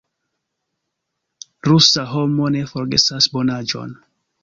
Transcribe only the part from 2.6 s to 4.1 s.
forgesas bonaĵon.